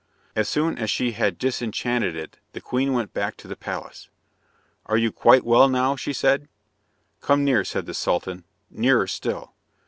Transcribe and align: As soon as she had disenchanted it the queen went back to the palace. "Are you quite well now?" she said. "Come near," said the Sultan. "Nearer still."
As 0.35 0.49
soon 0.49 0.79
as 0.79 0.89
she 0.89 1.11
had 1.11 1.37
disenchanted 1.37 2.15
it 2.15 2.39
the 2.53 2.59
queen 2.59 2.93
went 2.93 3.13
back 3.13 3.37
to 3.37 3.47
the 3.47 3.55
palace. 3.55 4.09
"Are 4.87 4.97
you 4.97 5.11
quite 5.11 5.43
well 5.45 5.69
now?" 5.69 5.95
she 5.95 6.11
said. 6.11 6.47
"Come 7.21 7.43
near," 7.45 7.63
said 7.63 7.85
the 7.85 7.93
Sultan. 7.93 8.43
"Nearer 8.71 9.05
still." 9.05 9.53